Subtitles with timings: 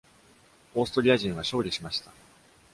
[0.73, 2.11] オーストリア人は勝利しました。